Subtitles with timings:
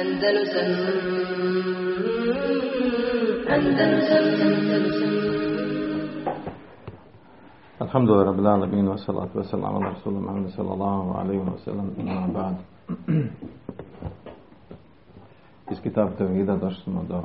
[0.00, 0.70] Andalusam
[3.54, 4.26] Andalusam
[7.80, 12.28] Alhamdulillah Rabbil Alamin wa salatu wa salam ala Rasulullah Muhammad sallallahu alaihi wa sallam ima
[12.32, 12.56] ba'd
[15.70, 17.22] Iz Kitab do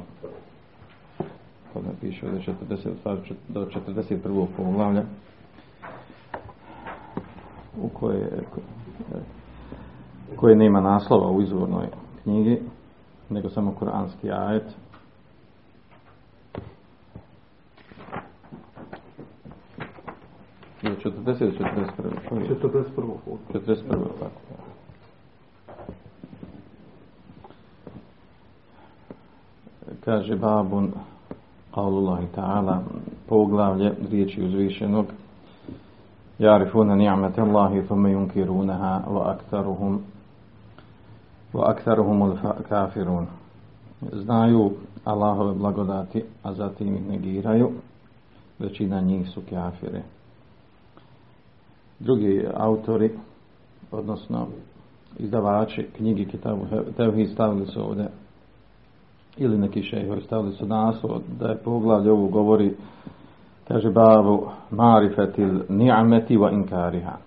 [2.01, 2.33] piše od
[2.69, 3.15] 40, pa
[3.47, 4.47] do 41.
[4.57, 5.03] poglavlja
[7.81, 8.43] u koje,
[10.35, 11.87] koje nema naslova u izvornoj
[12.25, 12.61] knjigi
[13.29, 14.63] nego samo kuranski ajet
[20.83, 22.09] Do 40 ili 41?
[22.31, 23.17] 41.
[23.53, 23.85] 41.
[24.19, 24.41] tako.
[30.05, 30.91] Kaže babun
[31.75, 32.83] Qaulullahi ta'ala
[33.27, 35.05] poglavlje riječi uzvišenog
[36.39, 40.01] Jarifuna ni'mete Allahi thumme yunkirunaha wa aktaruhum
[41.61, 42.37] aktaruhum
[42.69, 43.27] kafirun.
[44.13, 44.71] Znaju
[45.03, 47.71] Allahove blagodati a zatim ih negiraju.
[48.59, 50.03] Većina njih su kafire
[51.99, 53.11] drugi autori
[53.91, 54.47] odnosno
[55.19, 56.65] izdavači knjigi Kitabu
[56.97, 58.07] Tevhid stavili su ovdje
[59.37, 62.75] ili neki šehovi stavili su naslov da je poglavlje ovo govori
[63.67, 67.17] kaže babu marifetil ni'ameti wa inkariha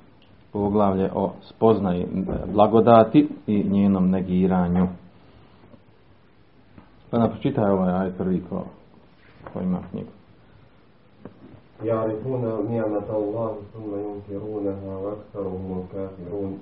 [0.52, 2.08] poglavlje o spoznaji
[2.54, 4.88] blagodati i njenom negiranju
[7.10, 8.66] pa nam pročitaj ovaj aj prvi ko,
[9.54, 10.12] ko ima knjigu
[11.84, 16.60] يعرفون نعمة الله ثم ينكرونها وأكثرهم الكافرون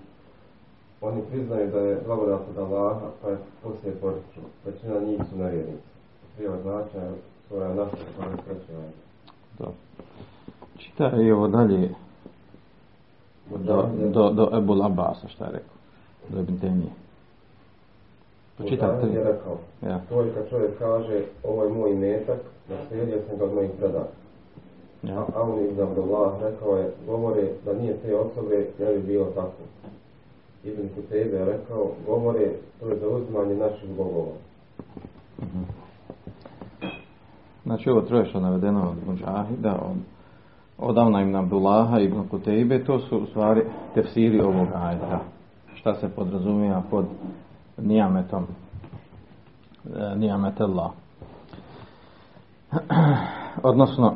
[1.01, 4.41] Oni priznaju da je blagodat od Allaha, pa je poslije poriču.
[4.65, 5.87] Većina njih su nevjernici.
[6.35, 7.11] Prije značaja
[7.49, 8.73] sura naša, koja je treća
[9.59, 9.73] Dobro.
[10.77, 11.89] Čitaj i ovo dalje
[13.50, 15.76] do, do, do Ebul Abasa, šta je rekao.
[16.28, 16.90] Do Ibn Temije.
[18.56, 18.78] Tri.
[19.14, 20.00] je rekao, Ja.
[20.08, 22.38] to je kad čovjek kaže, ovo je moj metak,
[22.68, 24.08] naslijedio sam ga od mojih predaka.
[25.02, 25.18] Ja.
[25.18, 29.62] A Aun ibn Abdullah rekao je, govore da nije te osobe, ne bi bilo tako.
[30.64, 32.50] Ibn Kutebe je rekao, govore,
[32.80, 34.32] to je za uzmanje naših bogova.
[37.64, 39.96] Znači ovo troje što je navedeno od Mujahida, od,
[40.78, 43.62] od ibn Abdullaha ibn Kutejbe, to su u stvari
[43.94, 45.20] tefsiri ovog ajeta.
[45.74, 47.04] Šta se podrazumija pod
[47.78, 48.46] nijametom,
[50.60, 50.90] e, Allah.
[53.62, 54.14] Odnosno,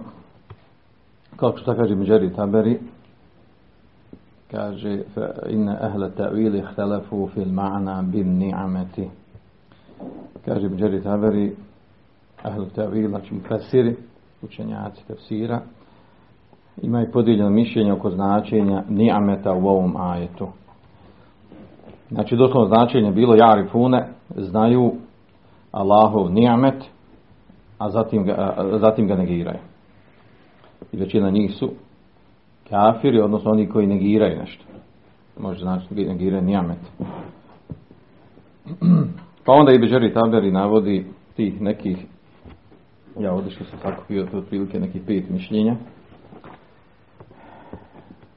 [1.37, 2.79] kao što kaže Međeri Taberi,
[4.51, 5.03] kaže
[5.49, 9.09] inna ahle ta'wili ihtalafu fil ma'na bin ni'ameti.
[10.45, 11.57] Kaže Međeri Taberi,
[12.43, 13.97] ahlu ta'wila, znači mufasiri,
[14.43, 15.03] učenjaci
[16.75, 20.49] tafsira, imaju podijeljeno mišljenje oko značenja ni'ameta u ovom ajetu.
[22.11, 24.93] Znači, doslovno značenje bilo jarifune, znaju
[25.73, 26.85] Allahov ni'amet,
[27.79, 29.59] a zatim ga, a zatim ga negiraju.
[30.93, 31.71] I većina njih su
[32.71, 34.65] kafiri, odnosno oni koji negiraju nešto.
[35.41, 36.79] Može znači negiraju ni'amet.
[39.45, 41.07] Pa onda i Bežeri Taberi navodi
[41.37, 42.07] tih nekih
[43.19, 45.77] ja ovdje što sam sakupio otprilike nekih pet mišljenja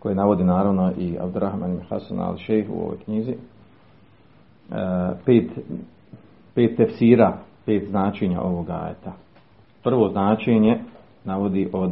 [0.04, 3.38] koje navodi naravno i Abdurrahman Hasan al Šejh u ovoj knjizi e,
[5.26, 5.52] pet,
[6.56, 9.14] pet tefsira pet značenja ovog ajeta
[9.84, 10.80] prvo značenje
[11.24, 11.92] navodi od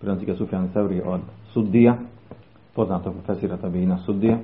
[0.00, 1.20] prenosi ga Sufjan Sevri od
[1.52, 1.96] Suddija
[2.74, 4.38] poznatog profesira Tabina Suddija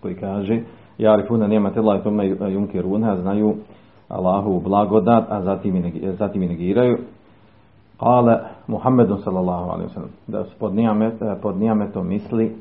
[0.00, 0.60] koji kaže
[0.98, 3.56] Jarifuna nemate Allah tome junkiruna znaju
[4.08, 6.98] Allahu blagodat, a i, zatim i negiraju.
[8.02, 10.10] Kale Muhammedun sallallahu alaihi wa sallam.
[10.26, 12.56] Da se pod, nijamet, pod nijametom misli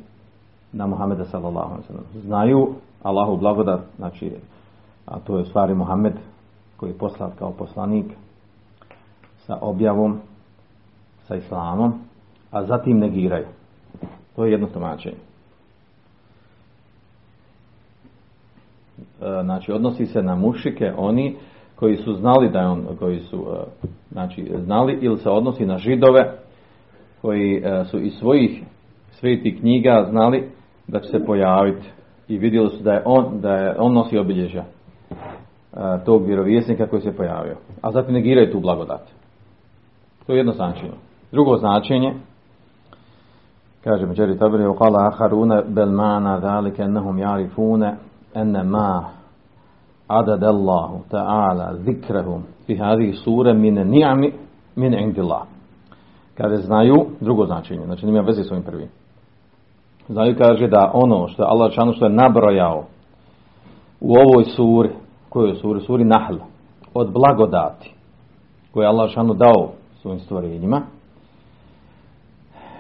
[0.74, 2.06] na Muhammeda sallallahu alaihi wa sallam.
[2.22, 4.32] Znaju Allahu blagodat, znači,
[5.06, 6.14] a to je u stvari Muhammed
[6.78, 8.06] koji je poslat kao poslanik
[9.38, 10.20] sa objavom,
[11.28, 11.94] sa islamom,
[12.52, 13.46] a zatim negiraju.
[14.36, 15.18] To je jedno tumačenje.
[19.44, 21.38] znači odnosi se na mušike oni
[21.82, 25.78] koji su znali da je on, koji su e, znači, znali ili se odnosi na
[25.78, 26.34] židove
[27.22, 28.64] koji e, su iz svojih
[29.12, 30.50] svetih knjiga znali
[30.88, 31.88] da će se pojaviti
[32.28, 34.66] i vidjeli su da je on, da je on nosi obilježja e,
[36.06, 37.56] tog vjerovjesnika koji se pojavio.
[37.82, 39.02] A zatim negiraju tu blagodat.
[40.26, 40.94] To je jedno značenje.
[41.32, 42.14] Drugo značenje,
[43.84, 47.96] kaže Međeri Tabiri, ukala aharuna belmana zalike ennehum jarifune
[48.34, 49.21] enne ma
[50.11, 54.33] عدد الله تعالى ذكرهم في هذه السورة من النعم
[54.77, 55.43] من عند الله
[56.37, 58.89] kada znaju drugo značenje, znači nema veze s ovim prvim.
[60.09, 62.85] Znaju kaže da ono što je Allah čanu što je nabrojao
[64.01, 64.91] u ovoj suri,
[65.29, 66.37] kojoj suri, suri Nahl,
[66.95, 67.95] od blagodati
[68.73, 69.71] koje je Allah šanu dao
[70.03, 70.83] svojim stvorenjima,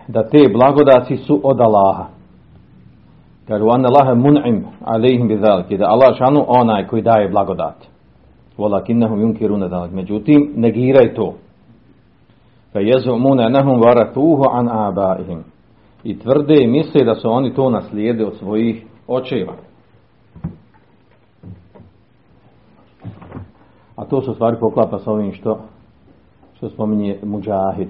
[0.09, 2.05] da te blagodati su od Allaha.
[3.48, 7.76] Kažu, an Allahe mun'im alejhim bi zalike, da Allah šanu onaj koji daje blagodat.
[8.58, 9.92] Walakinnahum yunkiruna zalik.
[9.92, 11.34] Međutim, negiraj to.
[12.74, 15.44] Yazumuna annahum waratuhu an abaihim.
[16.04, 19.54] I tvrde i misle da su oni to naslijede od svojih očeva.
[23.96, 25.58] A to se u stvari poklapa s ovim što
[26.54, 27.90] što spominje muđahid.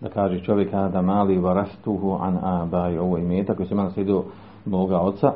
[0.00, 2.98] Da kaže čovjek da mali varastuhu an abai.
[2.98, 4.24] Ovo imeta koji se ima naslijedio
[4.64, 5.32] moga oca.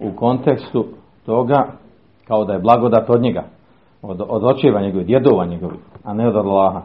[0.00, 0.86] U kontekstu
[1.26, 1.66] toga
[2.28, 3.44] kao da je blagodat od njega
[4.02, 6.82] od, od očeva njegovi, djedova njegovi a ne od Allaha.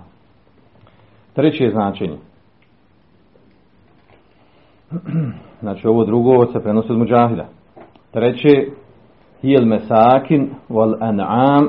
[1.34, 2.18] Treće značenje.
[5.62, 7.46] Znači ovo drugo se prenosi od muđahida
[8.12, 8.68] treće
[9.42, 11.68] hijel mesakin wal an'am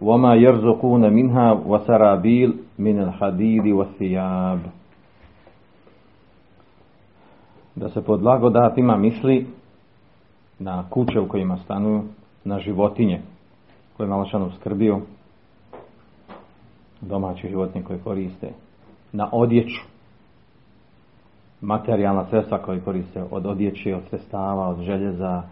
[0.00, 4.58] وما يرزقون منها وسرابيل من الحديد والثياب
[7.76, 9.46] da se pod blagodatima misli
[10.58, 12.02] na kuće u kojima stanuju,
[12.44, 13.20] na životinje
[13.96, 15.00] koje je Malašanu skrbio,
[17.00, 18.48] domaće životinje koje koriste,
[19.12, 19.82] na odjeću,
[21.60, 25.42] materijalna sredstva koje koriste od odjeće, od sredstava, od željeza,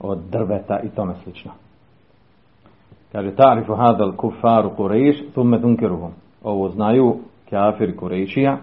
[0.00, 1.52] od drveta i tome slično.
[3.11, 6.11] Kaže, ta'rifu hadal kufaru Kurejš, thumme tunkeruhum.
[6.43, 7.15] Ovo znaju
[7.49, 8.57] kafiri Kurejšija,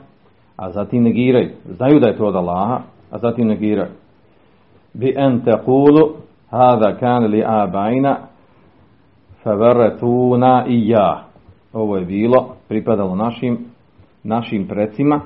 [0.56, 1.50] a zatim negiraju.
[1.64, 2.80] Znaju da je to od Allaha,
[3.10, 3.90] a zatim negiraju.
[4.94, 6.14] Bi en tequlu,
[6.50, 8.16] hada kan li abajna,
[9.42, 11.24] favarratuna i ja.
[11.72, 13.58] Ovo je bilo, pripadalo našim,
[14.22, 15.20] našim precima,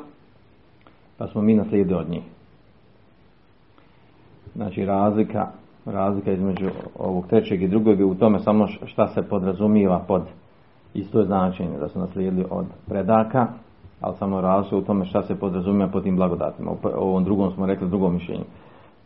[1.19, 2.23] pa smo mi naslijedili od njih.
[4.55, 5.51] Znači razlika
[5.87, 10.23] razlika između ovog trećeg i drugog je u tome samo šta se podrazumijeva pod
[10.94, 13.46] isto značenje da su naslijedili od predaka,
[14.00, 16.70] ali samo razlika u tome šta se podrazumijeva pod tim blagodatima.
[16.70, 18.44] U ovom drugom smo rekli drugom mišljenju.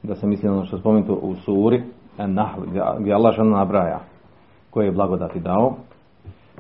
[0.03, 1.83] Da se misli ono što spomenuto u suri,
[2.19, 2.61] nahl,
[2.99, 4.01] gdje Allah nabraja
[4.71, 5.75] koje je blagodati dao,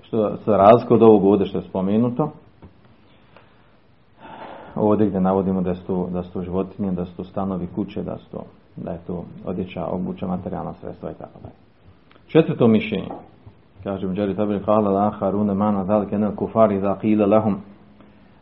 [0.02, 2.30] što se razlika od ovog ovdje što je spomenuto,
[4.74, 8.38] ovdje gdje navodimo da su da su životinje, da su stanovi, kuće, da su
[8.76, 11.55] da je to odjeća, obuća, materijalna sredstva i tako dalje.
[12.26, 13.08] Četvrto mišljenje.
[13.84, 17.56] Kaže Mđari Tabri Kala la haruna mana dalike nel kufari da qila lahum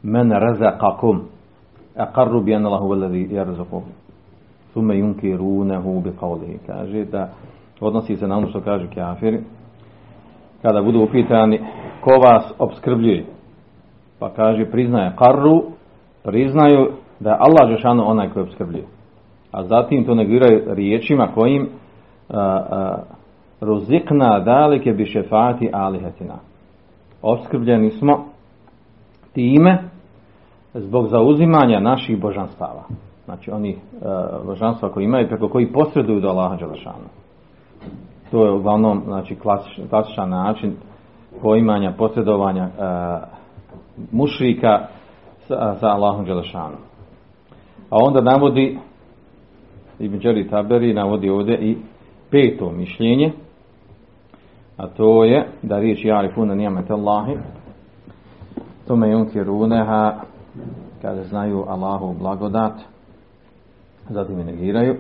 [0.02, 1.18] men razaqakum
[1.96, 3.82] aqarru bi anna lahu alladhi yarzuqukum
[4.72, 7.28] thumma yunkirunahu bi qawlihi kaže da
[7.80, 9.40] odnosi se na ono što kaže kafiri
[10.62, 11.60] kada budu upitani
[12.00, 13.24] ko vas obskrbljuje
[14.18, 15.62] pa kaže priznaje qarru
[16.24, 16.90] priznaju
[17.20, 18.84] da je Allah Žešanu onaj koji obskrbljuje
[19.54, 21.68] a zatim to negiraju riječima kojim
[23.60, 26.34] ruzikna dalike bi šefati alihetina.
[27.22, 28.24] Obskrbljeni smo
[29.32, 29.78] time
[30.74, 32.82] zbog zauzimanja naših božanstava.
[33.24, 37.08] Znači oni uh, božanstva koji imaju preko koji posreduju do Allaha Đelešanu.
[38.30, 40.76] To je uglavnom znači, klasičan, klasičan način
[41.42, 43.28] poimanja, posredovanja uh,
[44.12, 44.86] mušrika
[45.38, 46.76] sa, sa Allahom Đelešanu.
[47.90, 48.78] A onda navodi
[49.98, 51.76] Ibn Đari Taberi navodi ovdje i
[52.30, 53.32] peto mišljenje,
[54.76, 57.36] a to je da riječ jarifuna nijamet Allahi,
[58.86, 60.14] tome junkiruneha,
[61.02, 62.72] kada znaju Allahu blagodat,
[64.08, 64.96] zatim je negiraju,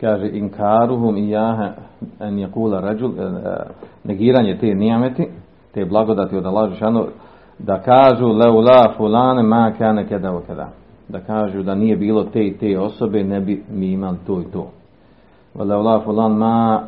[0.00, 1.72] kaže inkaruhum i jahe
[2.20, 3.56] en jakula rađul, e, e,
[4.04, 5.28] negiranje te nijameti,
[5.74, 7.06] te blagodati od Allahu šanu,
[7.58, 10.68] da kažu leula fulane ma kane kada kada
[11.08, 14.44] da kažu da nije bilo te i te osobe, ne bi mi imali to i
[14.52, 14.70] to.
[15.54, 16.86] Vala ula fulan ma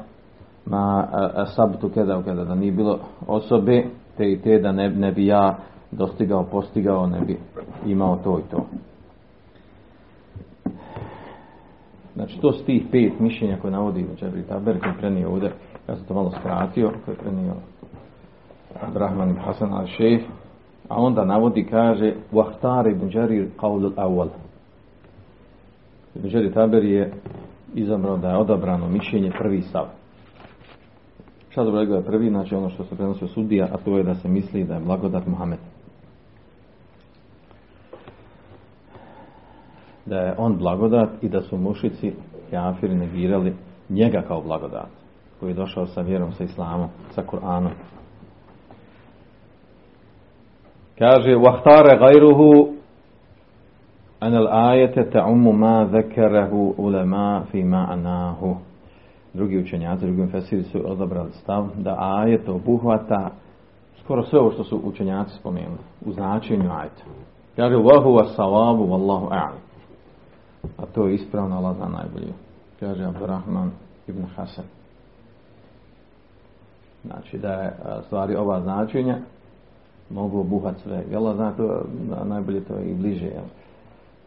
[0.67, 3.85] ma asabtu kada kada da nije bilo osobe
[4.17, 5.59] te i te da ne, ne bi ja
[5.91, 7.39] dostigao, postigao, ne bi
[7.87, 8.67] imao to i to.
[12.15, 15.53] Znači to su tih pet mišljenja koje navodi Džabri Taber koji je prenio ovdje,
[15.89, 17.55] ja sam to malo skratio, koji je prenio
[18.95, 20.21] Rahman Hasan al-Šejh,
[20.88, 24.28] A onda navodi, kaže, Vahtar ibn Đarir qavl awal.
[26.14, 27.12] Ibn Đarir Taber je
[27.75, 29.87] izabrao da je odabrano mišljenje prvi stav.
[31.49, 34.28] Šta dobro je prvi, znači ono što se prenosio sudija, a to je da se
[34.28, 35.59] misli da je blagodat Muhammed.
[40.07, 42.12] Da je on blagodat i da su mušici
[42.50, 43.54] kafiri negirali
[43.88, 44.88] njega kao blagodat
[45.40, 47.71] koji je došao sa vjerom, sa islamom, sa Kur'anom.
[50.99, 51.35] Kaže,
[54.21, 58.57] al ajete ta'umu ma zekerahu ulema fi ma'nahu.
[59.35, 63.31] drugi učenjaci, drugi fesiri su odabrali stav da ajet obuhvata
[64.05, 67.05] skoro sve ovo što su učenjaci spomenuli u značenju ajeta.
[67.57, 69.59] Kaže, wa huwa sawabu wallahu a'lam.
[70.78, 72.33] A to je ispravno, Allah zna najbolje.
[72.81, 73.71] Kaže Abdurrahman
[74.07, 74.64] ibn Hasan.
[77.05, 77.73] Znači da je
[78.07, 79.19] stvari ova značenja
[80.11, 81.05] mogu obuhati sve.
[81.17, 81.83] Allah zna to,
[82.25, 83.27] najbolje to i bliže.
[83.27, 83.45] Jel?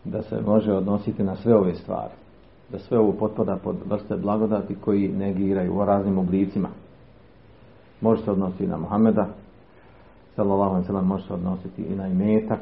[0.06, 2.14] Da se može odnositi na sve ove stvari.
[2.72, 6.70] Da sve ovo potpada pod vrste blagodati koji negiraju u raznim oblicima.
[8.02, 9.28] Može se odnositi na Muhameda,
[10.36, 12.60] sallallahu sellem može se odnositi i na imetak,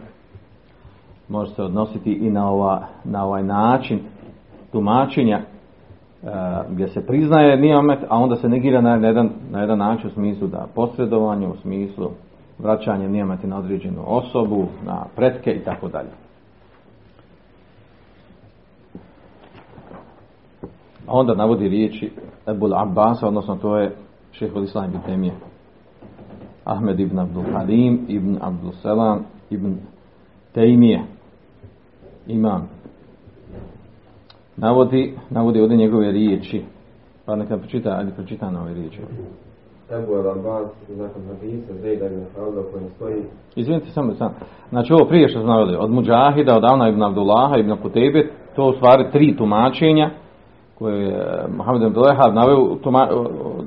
[1.28, 4.00] može se odnositi i na, ova, na ovaj način
[4.72, 5.46] tumačenja e,
[6.70, 10.48] gdje se priznaje nijamet, a onda se negira na jedan, na jedan način u smislu
[10.48, 12.10] da posredovanje, u smislu
[12.60, 16.10] vraćanje nijameti na određenu osobu, na pretke i tako dalje.
[21.08, 22.12] A onda navodi riječi
[22.48, 23.96] Ebul Abbas, odnosno to je
[24.32, 25.34] šehol Islam ibn Temije.
[26.66, 29.76] Ahmed ibn Abdul Halim, ibn Abdul Selam, ibn
[30.54, 31.04] Tejmije,
[32.28, 32.70] imam.
[34.58, 36.64] Navodi, navodi ovdje njegove riječi.
[37.26, 39.00] Pa neka pročita, ajde pročita na ove riječi.
[39.92, 43.24] Ebu El Abbas, nakon hadisa, Zejda ibn Halda, koji stoji,
[43.56, 44.34] Izvinite samo sam.
[44.70, 48.66] Znači ovo prije što smo naveli, od Mujahida, od Avna ibn Abdullaha, ibn Kutebe, to
[48.66, 50.10] u stvari tri tumačenja
[50.80, 53.10] koje je Mohamed ibn Abdullaha naveo u, tuma,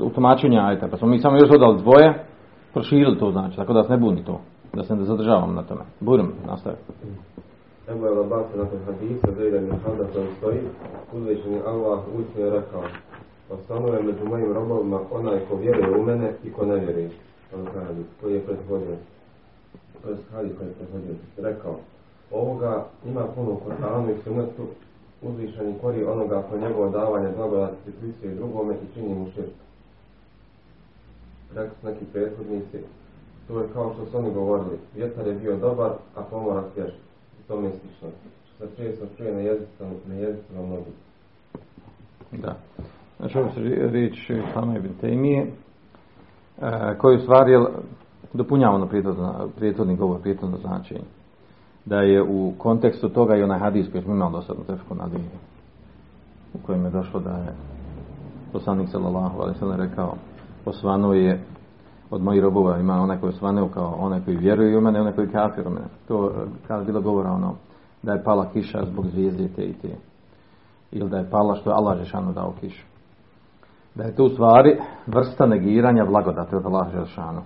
[0.00, 0.88] u tumačenja ajta.
[0.88, 2.24] Pa smo mi samo još dodali dvoje,
[2.72, 4.40] proširili to znači, tako da se ne buni to,
[4.72, 5.80] da se ne zadržavamo na tome.
[6.00, 6.82] Budem nastaviti.
[7.88, 10.60] Ebu El Abbas, nakon hadisa, Zejda ibn Halda, koji stoji,
[11.12, 12.50] uzvišeni Allah uistinu je
[13.52, 17.10] rekao, Ostanuo među mojim robovima onaj ko vjeruje u mene i ko ne vjeruje.
[17.54, 18.96] On kaže, koji je prethodio.
[20.02, 21.14] To je hadis koji je prethodio.
[21.36, 21.76] Rekao,
[22.30, 24.66] ovoga ima puno u Koranu i sunetu,
[25.22, 29.54] uzvišeni kori onoga ko njegovo davanje blagodati pripisuje drugome i čini mu širk.
[31.54, 32.78] Rekli su neki prethodnici,
[33.48, 36.92] to je kao što su oni govorili, vjetar je bio dobar, a pomorac tješ.
[37.40, 38.08] I to mi je slično.
[38.54, 39.90] Što se često čuje na jezicama,
[40.54, 40.94] na mnogih.
[42.32, 42.56] Da.
[43.22, 43.60] Znači ovo se
[43.90, 45.46] riječ Islama ibn Tejmije,
[46.62, 47.66] e, koji u stvari jel,
[48.32, 51.04] dopunjava prijetodno- prijetodni govor, prijetodno značenje.
[51.84, 54.94] Da je u kontekstu toga i onaj hadis koji smo imali do sada u Tefku
[54.94, 55.28] na Dini,
[56.54, 57.54] u kojem je došlo da je
[58.52, 60.14] poslanik sallallahu alaihi sallam rekao
[60.64, 61.40] osvanuo je
[62.10, 65.12] od mojih robova ima onaj koji je osvanuo kao onaj koji vjeruje u mene onaj
[65.12, 65.86] koji je kafir u mene.
[66.08, 66.32] To e,
[66.66, 67.54] kada je bilo govora ono
[68.02, 69.96] da je pala kiša zbog zvijezde te i te.
[70.92, 72.91] Ili da je pala što je Allah Žešanu dao kišu
[73.94, 77.40] da je to u stvari vrsta negiranja blagodati od Allaha Želšanu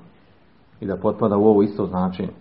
[0.81, 2.33] i da potpada u ovo isto značenje.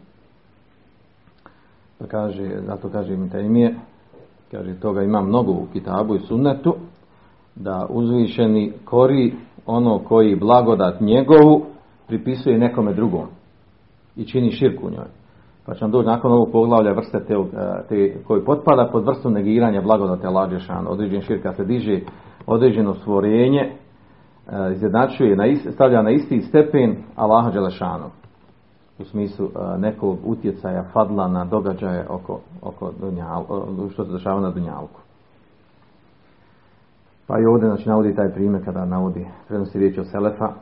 [2.00, 3.75] Pa kaže, zato kaže Ibn Taymije,
[4.51, 6.75] kaže toga ima mnogo u kitabu i sunnetu,
[7.55, 9.33] da uzvišeni kori
[9.65, 11.65] ono koji blagodat njegovu
[12.07, 13.25] pripisuje nekome drugom
[14.15, 15.07] i čini širku u njoj.
[15.65, 17.35] Pa će nam doći nakon ovog poglavlja vrste te,
[17.89, 20.91] te koji potpada pod vrstu negiranja blagodate Allah Želšanu.
[20.91, 22.00] Određen širka se diže
[22.47, 23.75] određeno stvorenje
[24.73, 28.09] izjednačuje, na ist, stavlja na isti stepen Allaha Đelešanu
[28.99, 34.41] u smislu e, nekog utjecaja fadla na događaje oko, oko dunjal, e, što se dešava
[34.41, 35.01] na Dunjalku.
[37.27, 40.53] Pa i ovdje znači, navodi taj primjer kada navodi, prenosi riječ o Selefa,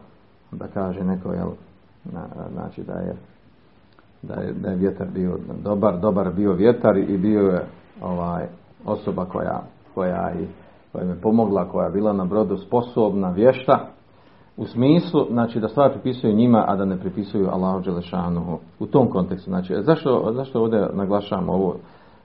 [0.52, 1.50] da kaže neko, jel,
[2.06, 3.16] na, znači da je,
[4.22, 7.66] da je, da je vjetar bio dobar, dobar bio vjetar i bio je
[8.02, 8.46] ovaj,
[8.86, 9.64] osoba koja,
[9.94, 10.48] koja i
[10.94, 13.88] koja je pomogla, koja je bila na brodu sposobna, vješta,
[14.58, 18.60] u smislu, znači da stvar pripisuju njima, a da ne pripisuju Allahu Đelešanuhu.
[18.80, 21.76] U tom kontekstu, znači, zašto, zašto ovdje naglašamo ovo?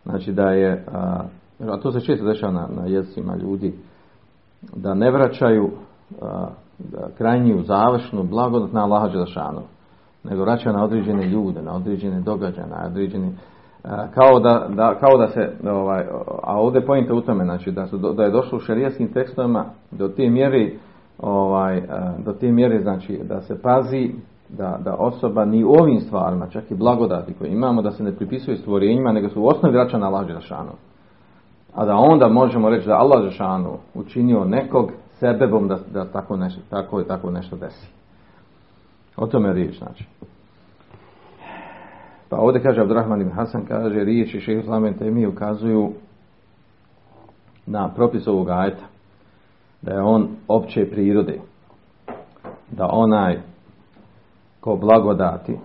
[0.04, 1.24] Znači da je, a,
[1.60, 3.74] a to se često dešava na, na jezicima ljudi,
[4.76, 5.70] da ne vraćaju
[7.18, 9.66] krajnju završnu blagodat na Allaha Đelešanuhu,
[10.24, 13.32] nego vraćaju na određene ljude, na određene događaje, na određeni
[14.14, 16.04] kao da, da, kao da se, ovaj,
[16.42, 20.08] a ovdje pojente u tome, znači da, su, da je došlo u šerijskim tekstovima do
[20.08, 20.70] te mjere,
[21.18, 21.82] ovaj,
[22.24, 24.12] do te mjere, znači da se pazi
[24.48, 28.12] da, da osoba ni u ovim stvarima, čak i blagodati koje imamo, da se ne
[28.12, 30.72] pripisuje stvorenjima, nego su u osnovi vraća na Allah Žešanu.
[31.74, 36.60] A da onda možemo reći da Allah Žešanu učinio nekog sebebom da, da tako, nešto,
[36.70, 37.88] tako i tako nešto desi.
[39.16, 40.04] O tome je riječ, znači.
[42.28, 45.92] Pa ovdje kaže Abdurrahman ibn Hasan, kaže riječi šehe Islamen temi ukazuju
[47.66, 48.84] na propis ovog ajeta.
[49.82, 51.40] Da je on opće prirode.
[52.70, 53.40] Da onaj
[54.60, 55.56] ko blagodati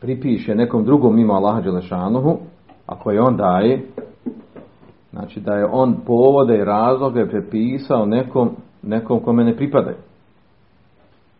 [0.00, 2.38] pripiše nekom drugom mimo Allaha Đelešanuhu,
[2.86, 3.86] a koji on daje,
[5.10, 8.50] znači da je on povode i razloge prepisao nekom
[8.82, 9.96] nekom kome ne pripadaju.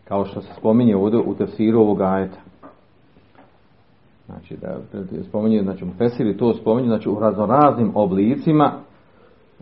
[0.04, 2.38] Kao što se spominje ovdje u tefsiru ovog ajeta.
[4.28, 4.76] Znači, da
[5.28, 8.72] spominje, znači, Fesiri to spominje, znači, u raznoraznim oblicima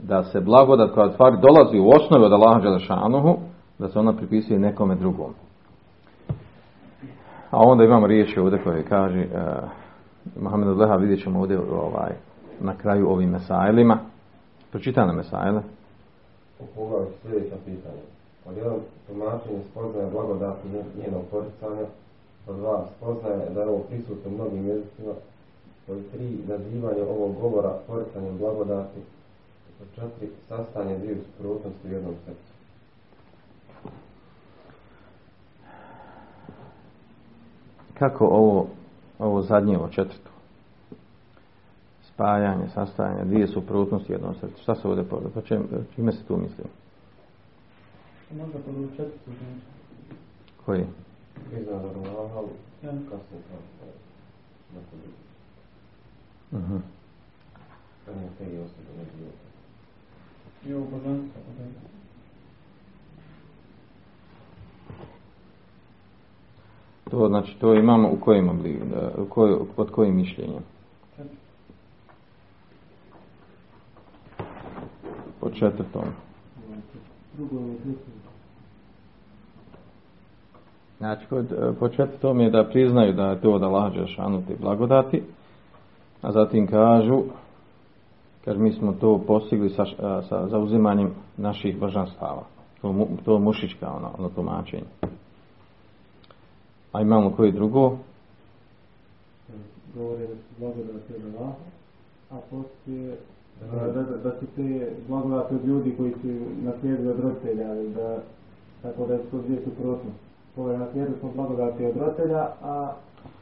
[0.02, 3.36] da se blagodat koja stvari dolazi u osnovi od Allaha Đelešanuhu,
[3.78, 5.30] da se ona pripisuje nekome drugom.
[7.50, 12.12] A onda imamo riječi ovdje koje kaže uh, Mohamed Leha vidjet ćemo ovdje ovaj,
[12.60, 13.98] na kraju ovim mesailima.
[14.70, 15.62] Pročita na mesaile.
[16.60, 18.02] U pogledu sljedeća pitanja.
[18.46, 20.68] Od jedan tumačenje spoznaje blagodati
[21.02, 21.86] njenog poricanja,
[22.46, 25.12] od dva spoznaje da je ovo prisutno mnogim jezicima,
[25.88, 29.00] od tri nazivanje ovog govora poricanjem blagodati,
[29.80, 32.56] od četiri sastanje dviju suprotnosti u jednom srcu.
[37.98, 38.68] Kako ovo,
[39.18, 40.30] ovo zadnje, ovo četvrto?
[42.02, 44.62] Spajanje, sastajanje, dvije suprotnosti u jednom srcu.
[44.62, 45.30] Šta se ovdje povede?
[45.34, 46.64] Po čem, čime se tu misli?
[48.30, 49.60] Možda pod četvrtu znači.
[50.66, 50.86] Koji?
[51.36, 52.40] Allaha,
[52.82, 53.18] nakon
[56.52, 56.76] Mhm.
[58.38, 59.30] Te i osobe ne bilo.
[60.66, 61.40] I ovo božanstvo.
[61.40, 61.86] ok.
[67.10, 70.62] To znači to imamo u kojem obliku, da, u koj, pod kojim mišljenjem?
[75.40, 76.04] Po četvrtom.
[77.36, 77.76] Drugo je.
[80.98, 84.54] Znači, kod, e, po četvrtom je da priznaju da je to od Allaha Đelešanu te
[84.60, 85.22] blagodati,
[86.22, 87.22] a zatim kažu,
[88.44, 92.42] kaže mi smo to postigli sa, a, sa zauzimanjem naših božanstava.
[92.80, 94.84] To, mu- to je mušička ono, ono tumačenje.
[96.92, 97.96] A imamo koji drugo?
[99.94, 101.54] Govore da su blagodati od Allaha,
[102.30, 103.16] a poslije
[103.60, 106.28] da, da, da, da su te blagodati od ljudi koji su
[106.62, 108.18] naslijedili od roditelja, da,
[108.82, 110.25] tako da su to dvije suprotnosti.
[110.56, 112.92] Naslijedili smo blagodati od roditelja, a,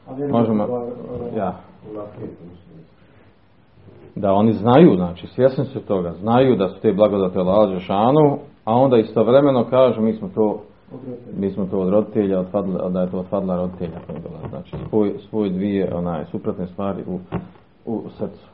[0.06, 1.56] a vjerujemo Možemo, blagodati- ja,
[4.16, 8.38] da oni znaju, znači svjesni su toga, znaju da su te blagodati od Allaha Đelešanu,
[8.64, 10.60] a onda istovremeno kažu mi smo to
[10.92, 11.38] od roditelja.
[11.38, 13.98] mi smo to od roditelja, od fadla, da je to od fadla roditelja.
[14.50, 17.18] Znači, spoj, spoj dvije onaj, suprotne stvari u,
[17.86, 18.48] u srcu.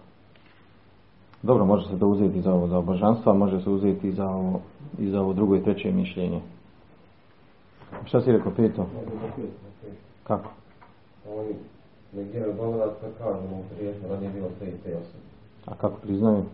[1.42, 4.28] Dobro, može se to uzeti za ovo za božanstvo, a može se uzeti i za
[4.28, 4.60] ovo,
[4.98, 6.40] i za ovo drugo i treće mišljenje.
[8.04, 8.86] Šta si rekao, Peto?
[10.24, 10.50] Kako?
[11.28, 11.54] Oni
[12.12, 15.24] negiraju blagodat kad kažu mu prijetno da nije bilo te i te osobe.
[15.66, 16.44] A kako priznaju?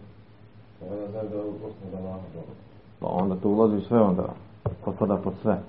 [0.90, 2.56] Onda znaju da je osnovu da blagodat.
[3.00, 4.28] Pa onda to ulazi sve, onda
[4.84, 5.60] potpada pod sve.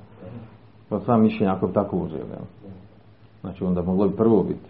[0.90, 2.30] Pod sva mišljenja ako bi tako uzeli.
[2.30, 2.72] jel?
[3.42, 4.70] Znači onda moglo bi prvo biti.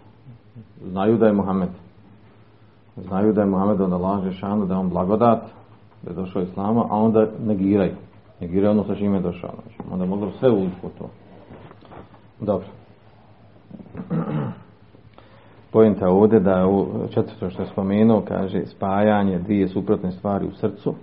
[0.90, 1.68] Znaju da je Muhammed.
[2.96, 5.42] Znaju da je Muhammed onda laže šanu, da je on blagodat,
[6.02, 7.94] da je došao Islama, a onda negiraju.
[8.40, 9.50] Negiraju ono sa čime je došao.
[9.62, 11.10] Znači, onda moglo bi sve ući u to.
[12.40, 12.66] Dobro.
[15.72, 16.66] Pojenta je ovdje da je
[17.10, 20.94] četvrto što je spomenuo, kaže spajanje dvije suprotne stvari u srcu.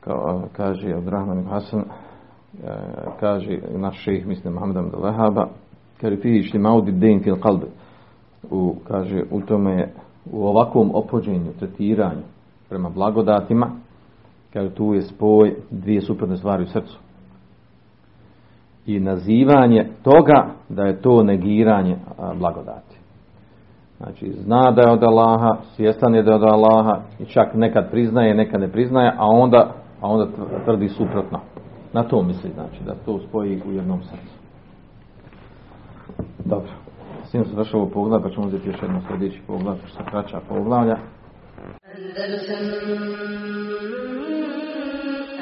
[0.00, 1.86] Kao, kaže Abdurrahman Hasan, e,
[3.20, 5.48] kaže naš šejh, mislim Muhammed ibn Lehaba,
[6.00, 6.16] kaže
[6.52, 7.66] fi maudi den fil qalbi.
[8.50, 9.92] U, kaže, u tome,
[10.32, 12.22] u ovakvom opođenju, tretiranju
[12.68, 13.70] prema blagodatima,
[14.52, 16.98] kaže tu je spoj dvije suprotne stvari u srcu.
[18.86, 21.96] I nazivanje toga da je to negiranje
[22.34, 22.98] blagodati.
[23.98, 27.90] Znači, zna da je od Allaha, svjestan je da je od Allaha i čak nekad
[27.90, 30.26] priznaje, nekad ne priznaje, a onda, a onda
[30.64, 31.40] tvrdi suprotno.
[31.92, 34.38] Na to misli, znači, da to spoji u jednom srcu.
[36.44, 36.70] Dobro.
[37.24, 40.10] S tim se došao ovo pogled, pa ćemo uzeti još jedno sljedeći pogled, što se
[40.10, 40.96] kraća poglavlja.